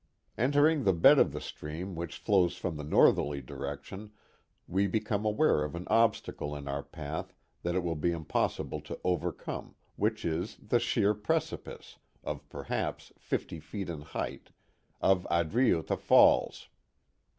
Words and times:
Entering 0.35 0.83
the 0.83 0.93
bed 0.93 1.19
of 1.19 1.31
the 1.31 1.39
stream 1.39 1.93
which 1.93 2.17
flows 2.17 2.57
from 2.57 2.75
the 2.75 2.83
northerly 2.83 3.39
direction 3.39 4.09
we 4.67 4.87
become 4.87 5.25
aware 5.25 5.63
of 5.63 5.75
an 5.75 5.85
obstacle 5.91 6.55
in 6.55 6.67
our 6.67 6.81
path 6.81 7.35
that 7.61 7.75
it 7.75 7.83
will 7.83 7.93
be 7.95 8.11
impossible 8.11 8.81
to 8.81 8.99
overcome, 9.03 9.75
which 9.97 10.25
is 10.25 10.57
the 10.57 10.79
sheer 10.79 11.13
precipice, 11.13 11.99
of 12.23 12.49
perhaps 12.49 13.13
fifty 13.19 13.59
feet 13.59 13.91
in 13.91 14.01
height, 14.01 14.49
of 15.01 15.27
Adriutha 15.29 15.95
Falls. 15.97 16.69